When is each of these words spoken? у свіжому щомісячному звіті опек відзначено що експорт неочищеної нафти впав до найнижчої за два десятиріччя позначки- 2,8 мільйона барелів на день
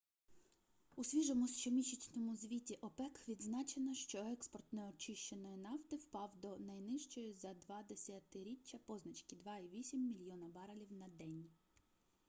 у 0.95 1.03
свіжому 1.03 1.47
щомісячному 1.47 2.35
звіті 2.35 2.75
опек 2.75 3.25
відзначено 3.27 3.93
що 3.93 4.17
експорт 4.17 4.73
неочищеної 4.73 5.57
нафти 5.57 5.95
впав 5.95 6.39
до 6.41 6.57
найнижчої 6.57 7.33
за 7.33 7.53
два 7.53 7.83
десятиріччя 7.83 8.77
позначки- 8.85 9.35
2,8 9.45 9.95
мільйона 9.95 10.47
барелів 10.47 10.91
на 10.93 11.07
день 11.07 11.49